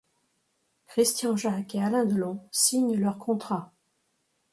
[0.87, 3.71] Christian-Jaque et Alain Delon signent leur contrat.